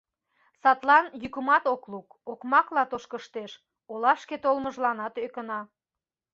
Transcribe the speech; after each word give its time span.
Садлан 0.61 1.05
йӱкымат 1.21 1.63
ок 1.73 1.83
лук, 1.91 2.07
окмакла 2.31 2.83
тошкыштеш, 2.91 3.51
олашке 3.91 4.35
толмыжланат 4.43 5.13
ӧкына. 5.25 5.59